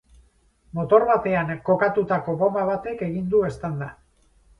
Motor 0.77 1.03
batean 1.09 1.51
kokatutako 1.67 2.35
bonba 2.39 2.63
batek 2.71 3.05
egin 3.09 3.29
du 3.35 3.43
eztanda. 3.51 3.91